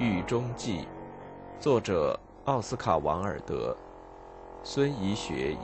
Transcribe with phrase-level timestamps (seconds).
[0.00, 0.82] 狱中记》，
[1.60, 3.76] 作者奥斯卡·王尔德，
[4.62, 5.56] 孙怡学译。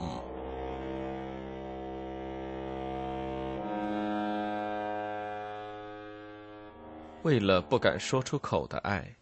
[7.23, 9.15] 为了不敢说出口的爱，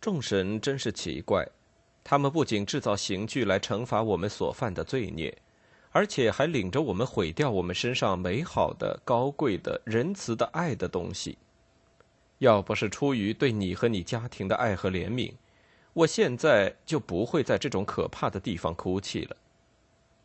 [0.00, 1.46] 众神真是奇怪，
[2.02, 5.36] 他们不仅制造刑具来惩罚我们所犯的罪孽。
[5.92, 11.38] 而且还领着我们毁掉我们身上美好的、高贵的、仁慈的爱的东西。
[12.38, 15.32] 要不是出于对你和你家庭的爱和怜悯，
[15.92, 19.36] 我现在就不会在这种可怕的地方哭泣了。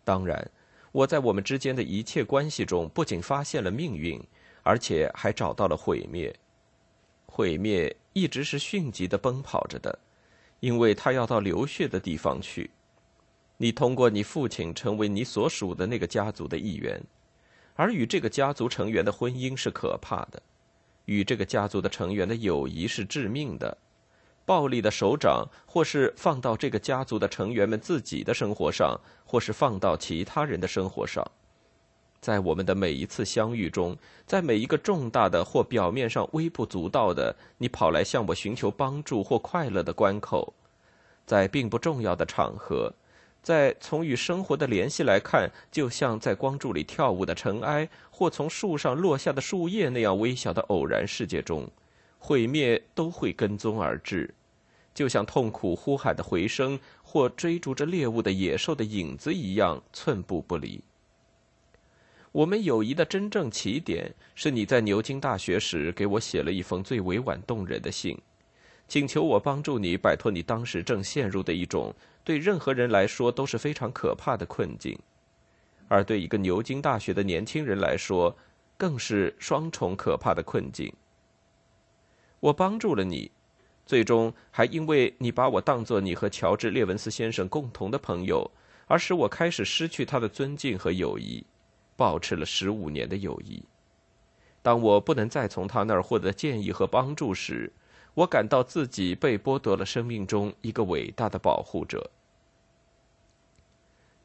[0.03, 0.49] 当然，
[0.91, 4.19] 我在我们之间的一切关系中，不仅发现了命运，
[4.63, 6.35] 而且还找到了毁灭。
[7.27, 9.99] 毁灭一直是迅疾的奔跑着的，
[10.59, 12.71] 因为他要到流血的地方去。
[13.57, 16.99] 你通过你父亲成为你所属的那个家族的一员，
[17.75, 20.41] 而与这个家族成员的婚姻是可怕的，
[21.09, 23.75] 与这个家族的成员的友谊是致命的。
[24.45, 31.25] 暴力的手掌，或是放到这个家族的成员们自己的生活上，或是放到其他人的生活上，
[32.21, 40.53] 在我们的每一次相遇中，在每一个重大的或表面上微不足道的你跑来向我寻求帮助或快乐的关口，
[41.25, 42.93] 在并不重要的场合。
[43.41, 51.67] 在从与生活的联系来看，就像在光柱里跳舞的尘埃，或从树上落下的树叶那样微小的偶然世界中，
[52.19, 54.33] 毁灭都会跟踪而至，
[54.93, 60.83] 就像痛苦呼喊的回声，或追逐着猎物的野兽的影子一样，寸步不离。
[62.31, 68.15] 我们友谊的真正起点，是你在牛津大学时给我写了一封最委婉动人的信。
[68.89, 74.97] 请求我帮助你摆脱你当时正陷入的一种对任何人来说都是非常可怕的困境，
[75.87, 78.35] 而对一个牛津大学的年轻人来说，
[78.77, 80.91] 更是双重可怕的困境。
[82.39, 83.29] 我帮助了你，
[83.85, 88.49] 最终还因为你把我当作你和乔治·列文斯先生共同的朋友，
[88.87, 91.45] 而使我开始失去他的尊敬和友谊，
[91.95, 93.63] 保持了十五年的友谊。
[94.63, 97.71] 当我不能再从他那儿获得建议和帮助时，
[98.19, 102.11] 我感到自己被剥夺了生命中一个伟大的保护者。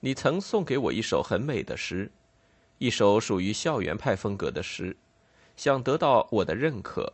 [0.01, 2.11] 你曾送给我一首很美的诗，
[2.79, 4.97] 一首属于校园派风格的诗，
[5.55, 7.13] 想得到我的认可。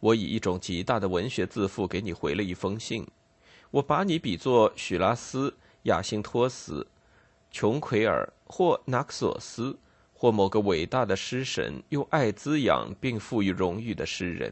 [0.00, 3.06] 我以一种极大的文学自负给你回了一封信。
[3.70, 6.86] 我把你比作许拉斯、亚辛托斯、
[7.50, 9.78] 琼奎尔或纳克索斯，
[10.14, 14.50] 或某个伟大的诗神，用爱滋养并赋予荣誉的诗人。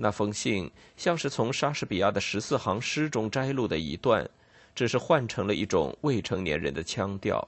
[0.00, 4.26] 那封信像是从莎士比亚的十四行诗中摘录的一段，
[4.74, 7.46] 只是换成了一种未成年人的腔调。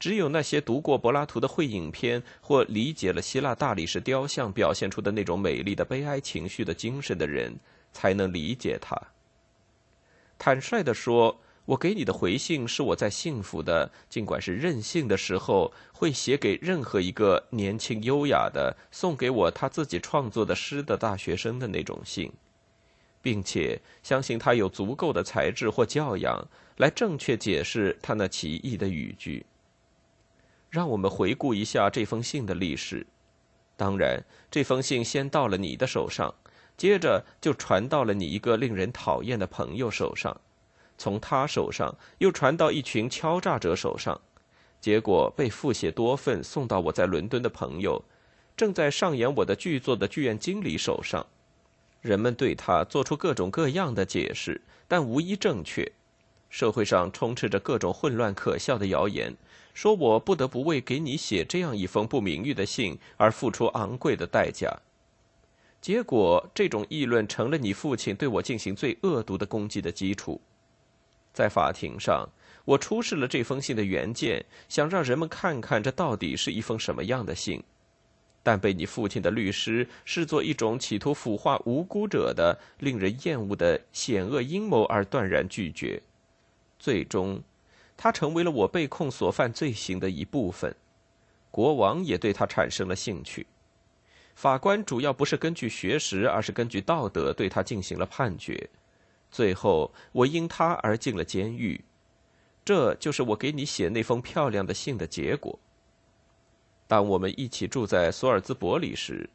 [0.00, 7.54] 只有那些读过柏拉图的会影片或理解了希腊大理石雕像表现出的那种美丽的悲哀情绪的精神的人，
[7.92, 9.00] 才能理解他。
[10.38, 11.38] 坦率地说。
[11.68, 22.32] 我给你的回信是我在幸福的，尽管是任性的时候，会写给任何一个年轻优雅的、送给我他自己创作的诗的大学生的那种信，
[23.20, 26.42] 并且相信他有足够的才智或教养
[26.78, 29.44] 来正确解释他那奇异的语句。
[30.70, 33.06] 让我们回顾一下这封信的历史。
[33.76, 36.34] 当然，这封信先到了你的手上，
[36.78, 40.40] 接着就传到了你一个令人讨厌的朋友手上。
[40.98, 44.20] 从他手上又传到一群敲诈者手上，
[44.80, 48.04] 结果被复写多份送到我在伦敦的朋友，
[48.56, 51.24] 正在上演我的剧作的剧院经理手上。
[52.00, 55.90] 人们对他做出各种各样的解释，但无一正确。
[56.50, 59.36] 社会上充斥着各种混乱可笑的谣言，
[59.74, 64.80] 说我不得不为给你写这样一封不名誉的信而付出昂贵的代价。
[65.80, 70.40] 结果，这种议论成了你父亲对我进行最恶毒的攻击的基础。
[71.38, 72.28] 在法庭上，
[72.64, 77.62] 我出示了这封信的原件，想让人们看看这到底是一封什么样的信，
[78.42, 86.02] 但被你父亲的律师视作一种企图腐化无辜者的、令人厌恶的险恶阴谋而断然拒绝。
[86.76, 87.40] 最终，
[87.96, 90.74] 他成为了我被控所犯罪行的一部分。
[91.52, 93.46] 国王也对他产生了兴趣。
[94.34, 98.68] 法官主要不是根据学识，而是根据道德对他进行了判决。
[99.30, 101.80] 最后，我因他而进了监狱，
[102.64, 105.58] 这就是我给你写那封漂亮的信的结果。
[106.86, 109.28] 当我们一起住在索尔兹伯里时，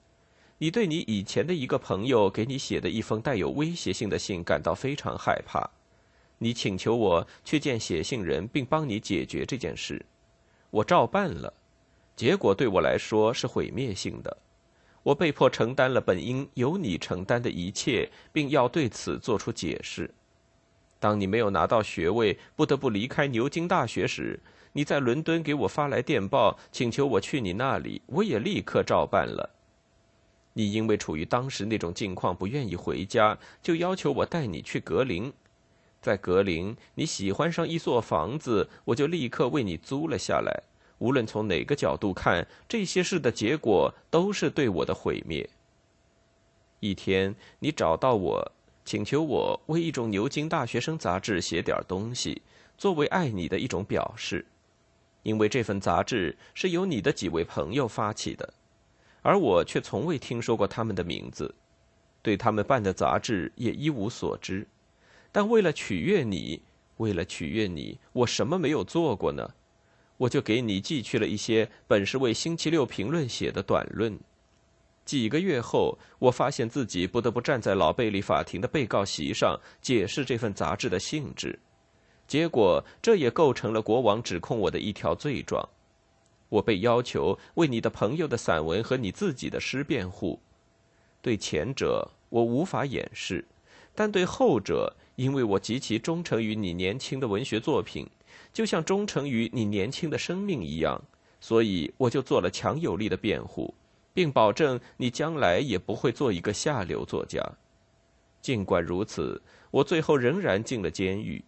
[0.57, 5.69] 你对你以前的一个朋友给你写的一封带有威胁性的信感到非常害怕，
[6.38, 10.04] 你请求我去见写信人并帮你解决这件事，
[10.72, 11.54] 我照办了，
[12.16, 14.38] 结果对我来说是毁灭性的。
[15.03, 20.09] 我被迫承担了本应由你承担的一切，并要对此做出解释。
[21.00, 24.39] 当你没有拿到学位，不得不离开牛津大学时，
[24.71, 29.50] 你在伦敦给我发来电报，请求我去你那里，我也立刻照办了。
[30.53, 35.33] 你因为处于当时那种境况，不愿意回家，就要求我带你去格林。
[36.01, 40.63] 在格林，你喜欢上一座房子，我就立刻为你租了下来。
[41.03, 45.50] 无论从哪个角度看，这些事的结果都是对我的毁灭。
[46.79, 48.51] 一天，你找到我，
[48.85, 52.41] 请求我为一种牛津大学生杂志写点东西，
[52.77, 54.45] 作为爱你的一种表示，
[55.23, 58.53] 因为这份杂志是由你的几位朋友发起的。
[59.21, 61.53] 而我却从未听说过他们的名字，
[62.21, 64.65] 对他们办的杂志也一无所知。
[65.33, 66.61] 但为了取悦你，
[66.95, 69.53] 为了取悦你，我什么没有做过呢？
[70.18, 74.19] 我就给你寄去了一些本是为《星期六评论》写的短论。
[75.06, 81.60] 几个月后，我发现自己不得不站在老贝利法庭的被告席上解释这份杂志的性质，
[82.25, 85.68] 结果这也构成了国王指控我的一条罪状。
[86.48, 90.39] 我被要求为你的朋友的散文和你自己的诗辩护，
[91.21, 93.44] 对前者我无法掩饰，
[93.94, 98.07] 但对后者，因为我极其忠诚于你年轻的文学作品，
[98.51, 101.01] 就像忠诚于你年轻的生命一样，
[101.39, 103.74] 所以我就做了强有力的辩护，
[104.13, 107.41] 并保证你将来也不会做一个下流作家。
[108.41, 109.41] 尽管如此，
[109.71, 111.44] 我最后仍然进了监狱。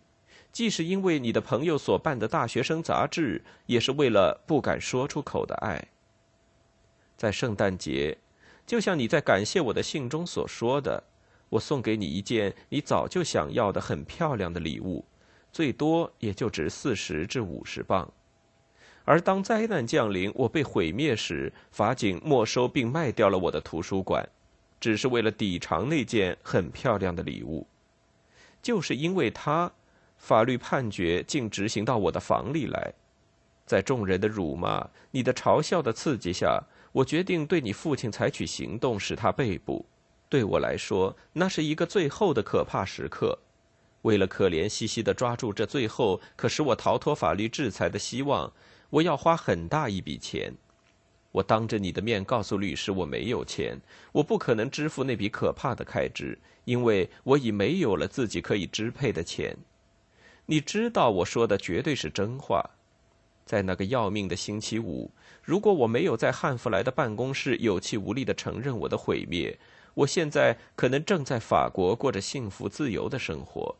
[0.51, 5.89] 既是因为你的朋友所办的大学生杂志，也是为了不敢说出口的爱。
[7.17, 8.17] 在圣诞节，
[8.65, 11.03] 就像你在感谢我的信中所说的，
[11.49, 15.03] 我送给你一件你早就想要的很漂亮的礼物，
[15.55, 18.11] 最多也就值四十至五十磅。
[19.05, 24.27] 而当灾难降临，我被毁灭时，法警没收并卖掉了我的图书馆，
[24.81, 27.65] 只是为了抵偿那件很漂亮的礼物。
[28.61, 29.71] 就是因为他。
[30.17, 32.93] 法律判决竟执行到我的房里来，
[33.65, 36.61] 在众人的辱骂、你的嘲笑的刺激下，
[36.91, 39.85] 我决定对你父亲采取行动，使他被捕。
[40.27, 43.37] 对我来说，那是一个最后的可怕时刻。
[44.05, 48.53] 为了可怜兮兮地抓住这最后可使我逃脱法律制裁的希望，
[48.91, 50.53] 我要花很大一笔钱。
[51.31, 53.81] 我当着你的面告诉律师，我没有钱，
[54.11, 59.57] 我不可能支付那笔可怕的开支，因为我已没有了自己可以支配的钱。
[60.45, 62.63] 你知道我说的绝对是真话，
[63.43, 65.09] 在那个要命的星期五，
[65.41, 69.57] 如果我没有在汉弗莱的办公室有气无力地承认我的毁灭，
[69.95, 73.75] 我现在可能正在法国过着幸福自由的生活，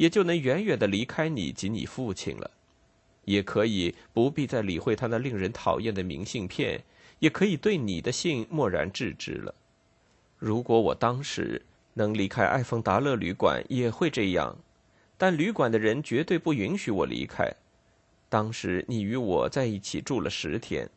[0.00, 2.50] 也就能远远地离开你及你父亲了，
[3.26, 6.82] 也可以不必再理会他那令人讨厌的明信片，
[7.18, 9.54] 也可以对你的信漠然置之了。
[10.38, 11.60] 如果我当时
[11.92, 14.56] 能离开艾丰达勒旅馆，也会这样。
[15.18, 17.52] 但旅馆的人绝对不允许我离开。
[18.30, 20.88] 当时你与我在一起住了十天，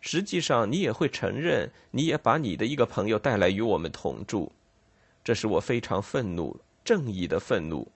[0.00, 4.50] 实际上你也会承认，你也把你的一个朋友带来与我们同住。
[5.22, 7.86] 这使我非常愤怒，正义的愤怒，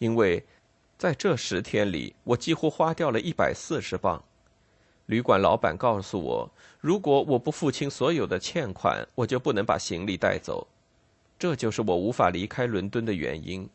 [0.00, 0.42] 因为
[0.96, 4.22] 在这十天里，我几乎花掉了一百四十磅。
[5.06, 6.50] 旅馆老板告诉我，
[6.80, 10.66] 如果我不付清所有的欠款，我就不能把行李带走。
[11.38, 13.68] 这就是我无法离开伦敦的原因。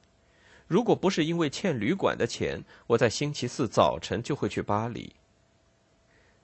[0.68, 5.14] 如果不是因为欠旅馆的钱，我在星期四早晨就会去巴黎。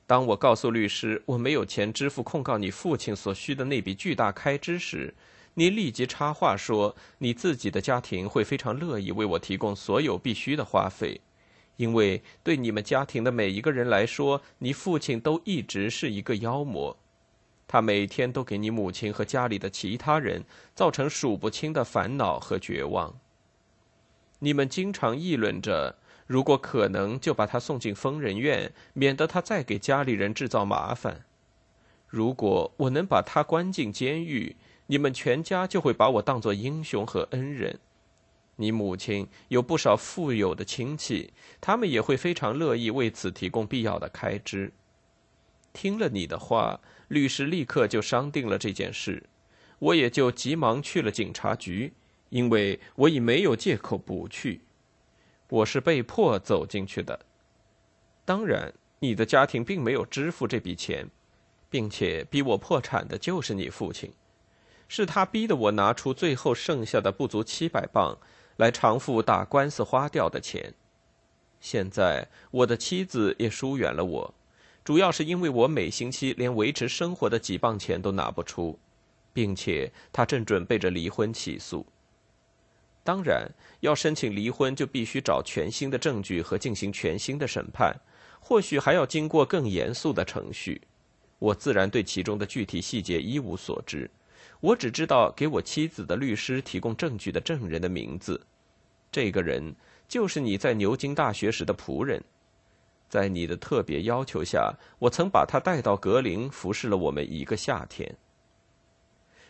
[0.06, 5.12] 当我告诉律师我没有钱支付控告你父亲所需的那笔巨大开支时，
[5.55, 11.20] 你立即插话说，你自己的家庭会非常乐意为我提供所有必须的花费，
[11.75, 16.96] 因为对你们家庭的每一个人来说，你父亲都一直是一个妖魔，
[17.67, 20.43] 他每天都给你母亲和家里的其他人
[20.74, 23.20] 造成数不清的烦恼和绝望。
[24.39, 31.25] 你们经常议论着，如果可能，就把他送进疯人院，免得他再给家里人制造麻烦。
[32.08, 34.55] 如果我能把他关进监狱，
[34.92, 37.80] 你们全家就会把我当作英雄和恩人。
[38.58, 41.32] 你母亲有不少富有的亲戚，
[41.62, 44.70] 他们也会非常乐意为此提供必要的开支。
[45.72, 49.24] 听了你的话，律师立刻就商定了这件事，
[49.80, 51.94] 我也就急忙去了警察局。
[52.28, 54.60] 因为我已没有借口不去，
[55.48, 57.18] 我是被迫走进去的。
[58.26, 61.08] 当然，你的家庭并没有支付这笔钱，
[61.70, 64.12] 并且逼我破产的就是你父亲，
[64.94, 68.18] 是他逼得我拿出最后剩下的不足七百磅
[68.58, 70.74] 来偿付打官司花掉的钱。
[71.62, 74.34] 现在我的妻子也疏远了我，
[74.84, 78.78] 主要是因为我每星期连维持生活的几磅钱都拿不出。
[79.34, 81.86] 并且他正准备着离婚起诉。
[83.04, 87.96] 当然，要申请离婚，就必须找全新的证据和进行全新的审判，
[88.40, 90.82] 或许还要经过更严肃的程序。
[91.40, 94.10] 我自然对其中的具体细节一无所知，
[94.62, 98.39] 我只知道给我妻子的律师提供证据的证人的名字。
[99.12, 99.75] 这个人
[100.08, 102.24] 就是你在牛津大学时的仆人，
[103.10, 108.15] 在你的特别要求下，我曾把他带到格林服侍了我们一个夏天。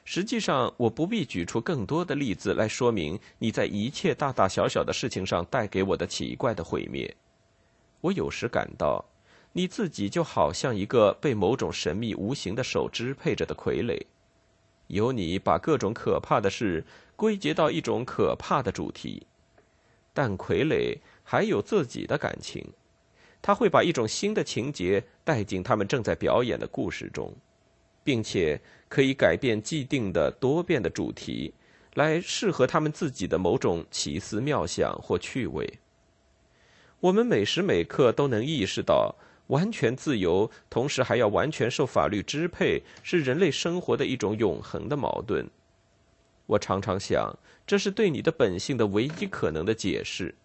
[0.04, 7.16] 实际上，我不必举出更多的例子来说明你在一切大大小小的事情上带给我的奇怪的毁灭。
[8.00, 9.06] 我有时感到，
[9.52, 14.02] 你自己就好像一个被某种神秘无形的手支配着的傀儡，
[14.92, 19.26] 由你把各种可怕的事归结到一种可怕的主题。
[20.14, 22.66] 但傀儡还有自己的感情，
[23.42, 27.34] 他会把一种新的情节带进他们正在表演的故事中。
[28.04, 31.54] 并且可以改变既定的多变的主题，
[31.94, 35.78] 来适合他们自己的某种奇思妙想或趣味。
[37.00, 39.16] 我们每时每刻都能意识到，
[39.52, 45.50] 完全自由，同时还要完全受法律支配，是人类生活的一种永恒的矛盾。
[46.46, 50.36] 我常常想，这是对你的本性的唯一可能的解释。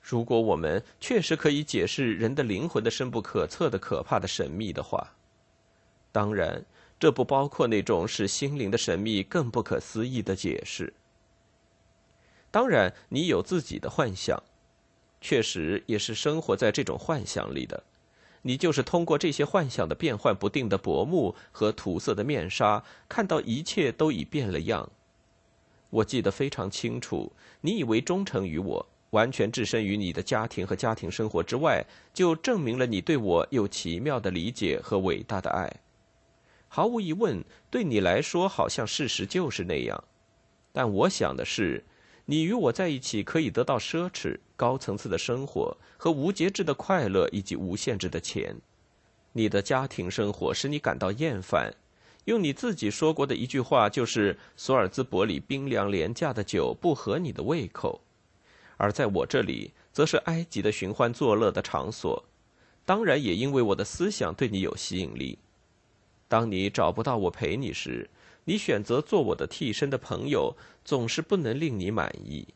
[0.00, 5.14] 如果我们确实可以解释人的灵魂的深不可测的可怕的神秘的话，
[6.10, 6.64] 当然。
[6.96, 10.94] 这不包括那种使心灵的神秘更不可思议的解释。
[12.50, 14.40] 当然，你有自己的幻想，
[15.20, 17.82] 确实也是生活在这种幻想里的。
[18.46, 24.90] 你就是通过这些幻想的变幻不定的薄幕和涂色的面纱，看到一切都已变了样。
[25.88, 27.32] 我记得非常清楚，
[27.62, 31.82] 你以为忠诚于我，完全置身于你的家庭和家庭生活之外，
[32.12, 35.80] 就证明了你对我有奇妙的理解和伟大的爱。
[36.68, 40.04] 毫无疑问，对你来说，好像事实就是那样。
[40.70, 41.82] 但我想的是，
[42.26, 48.56] 你与我在一起可以得到奢侈、高层次的生活和无节制的快乐，以及无限制的钱。
[49.32, 51.74] 你的家庭生活使你感到厌烦。
[52.24, 58.00] 用你自己说过的一句话，就是索尔兹伯里冰凉廉价的酒不合你的胃口。
[58.78, 62.24] 而在我这里，则是埃及的寻欢作乐的场所。
[62.86, 65.38] 当然，也因为我的思想对你有吸引力。
[66.26, 68.08] 当你找不到我陪你时，
[68.44, 72.46] 你选择做我的替身的朋友，总是不能令你满意。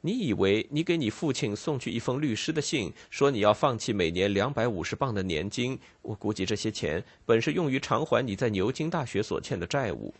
[0.00, 10.14] 你以为你给你父亲送去一封律师的信，说你要放弃每年两百五十磅的年金，我估计这些钱本是用于偿还你在牛津大学所欠的债务，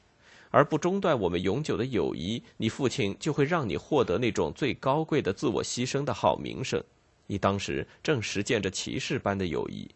[0.51, 6.83] 而不中断我们永久的友谊，你父亲就会让你获得那种最高贵的自我牺牲的好名声。
[7.29, 9.89] 你当时正实践着骑士般的友谊。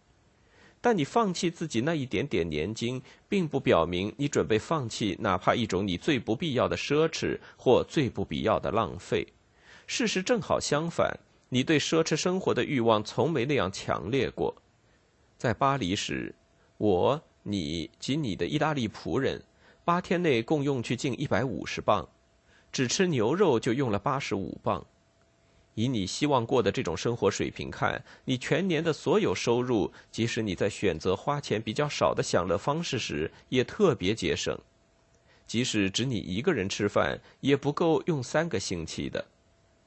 [0.84, 9.24] 但你放弃自己那一点点年金，并不表明你准备放弃哪怕一种你最不必要的奢侈或最不必要的浪费。
[9.86, 11.16] 事实正好相反，
[11.48, 14.54] 你对奢侈生活的欲望从没那样强烈过。
[15.38, 16.34] 在巴黎时，
[16.78, 19.40] 我、你及你的意大利仆人，
[19.84, 22.08] 八天内共用去近一百五十磅，
[22.72, 24.84] 只吃牛肉就用了八十五磅。
[25.74, 34.58] 以你希望过的这种生活水平看，你全年的所有收入，即使你在选择花钱比较少的享乐方式时，也特别节省。
[35.46, 39.24] 即使只你一个人吃饭，也不够用三个星期的。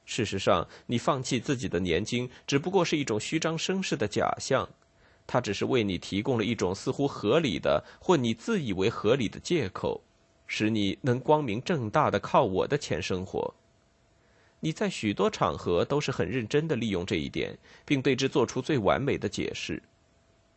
[0.04, 4.68] 事实上，你放弃自己的年金，只不过是一种虚张声势的假象，
[5.26, 10.00] 它只是为你提供了一种似乎合理的或你自以为合理的借口，
[10.46, 13.52] 使你能光明正大的靠我的钱生活。
[14.66, 19.80] 你在许多场合都是很认真的利用这一点，并对之做出最完美的解释。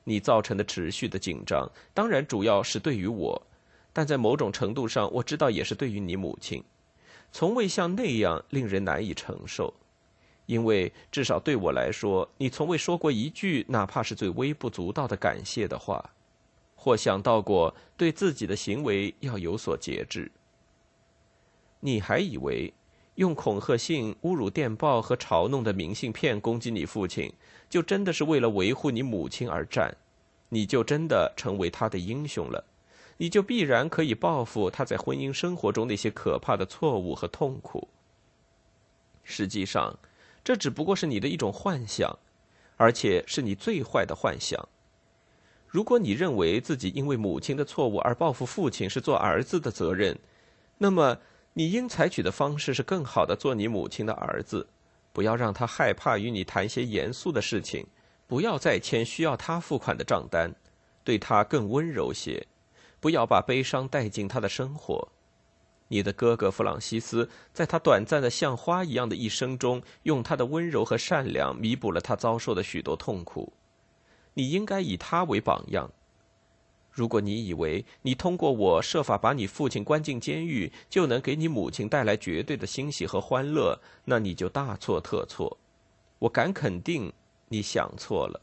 [0.03, 3.39] 你造成的持续的紧张，当然主要是对于我，
[3.93, 6.63] 但在某种程度上，我知道也是对于你母亲，
[7.31, 9.71] 从未像那样令人难以承受。
[10.47, 16.03] 因为至少对我来说，你从未说过一句哪怕是最微不足道的感谢的话，
[16.73, 20.31] 或想到过对自己的行为要有所节制。
[21.79, 22.73] 你还以为？
[23.19, 27.29] 用恐吓信、侮辱电报和嘲弄的明信片攻击你父亲，
[27.69, 29.93] 就真的是为了维护你母亲而战，
[30.47, 32.63] 你就真的成为他的英雄了，
[33.17, 37.89] 你就必然可以报复他在婚姻生活中那些可怕的错误和痛苦。
[39.25, 39.99] 实际上，
[40.41, 42.17] 这只不过是你的一种幻想，
[42.77, 44.65] 而且是你最坏的幻想。
[45.67, 50.17] 如果你认为自己因为母亲的错误而报复父亲是做儿子的责任，
[50.77, 51.17] 那么。
[51.59, 54.65] 你应采取的方式是更好的做你母亲的儿子，
[55.11, 57.85] 不要让他害怕与你谈些严肃的事情，
[58.27, 60.55] 不要再签需要他付款的账单，
[61.03, 62.47] 对他更温柔些，
[63.01, 65.09] 不要把悲伤带进他的生活。
[65.89, 73.51] 你的哥哥弗朗西斯在他短暂的像花一样的一生中，用他的温柔和善良弥补了他遭受的许多痛苦。
[74.33, 75.91] 你应该以他为榜样。
[76.99, 85.57] 如果你以为你通过我设法把你父亲关进监狱，就能给你母亲带来绝对的欣喜和欢乐，那你就大错特错。
[86.19, 87.13] 我敢肯定，
[87.47, 88.41] 你想错了。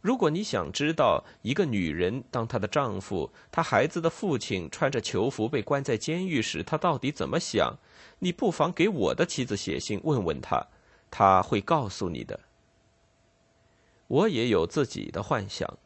[0.00, 7.76] 如果你想知道一个女人当她的丈夫、她孩子的父亲穿着囚服被关在监狱时，她到底怎么想，
[8.20, 10.66] 你不妨给我的妻子写信问问她，
[11.10, 12.40] 她会告诉你的。
[14.06, 15.78] 我也有自己的幻想，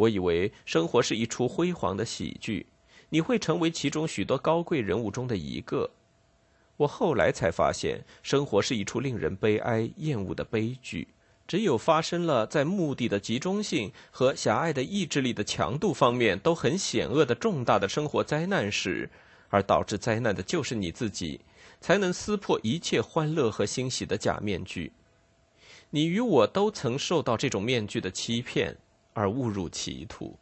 [0.00, 2.64] 我以为生活是一出辉煌的喜剧，
[3.10, 5.90] 你会成为其中许多高贵人物中的一个。
[6.78, 11.08] 我后来才发现，生活是一出令人悲哀、厌恶的悲剧。
[11.46, 19.10] 只有发生了在目的的集中性和狭隘的意志力的强度方面都很险恶的重大的生活灾难时，
[19.50, 21.40] 而导致灾难的就是你自己，
[21.78, 24.92] 才能撕破一切欢乐和欣喜的假面具。
[25.90, 28.74] 你与我都曾受到这种面具的欺骗，
[29.12, 30.38] 而误入歧途。